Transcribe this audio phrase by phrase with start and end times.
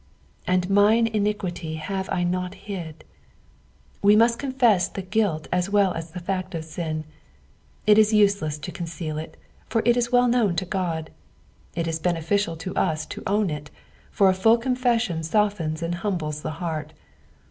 [0.47, 3.03] "And mint iniquity have I not hid."
[4.01, 7.03] We must confess the guilt as well B« the fact of sin.
[7.85, 9.37] It is useless to conceal it,
[9.67, 11.11] for it is well known to Ood;
[11.75, 13.69] it ia beneficial to us to own it,
[14.09, 16.93] for a full confession softens and humbles the heart.